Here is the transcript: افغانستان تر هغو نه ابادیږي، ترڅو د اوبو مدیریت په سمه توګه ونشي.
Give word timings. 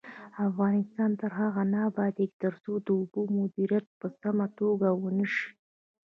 افغانستان 0.47 1.11
تر 1.21 1.31
هغو 1.39 1.63
نه 1.73 1.79
ابادیږي، 1.89 2.35
ترڅو 2.43 2.71
د 2.85 2.87
اوبو 2.99 3.21
مدیریت 3.37 3.85
په 3.99 4.07
سمه 4.19 4.45
توګه 4.59 4.87
ونشي. 5.01 5.47